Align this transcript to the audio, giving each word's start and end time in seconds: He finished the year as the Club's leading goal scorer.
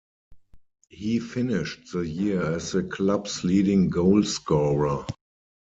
He 0.89 1.19
finished 1.19 1.93
the 1.93 1.99
year 1.99 2.41
as 2.41 2.71
the 2.71 2.81
Club's 2.81 3.43
leading 3.43 3.91
goal 3.91 4.23
scorer. 4.23 5.05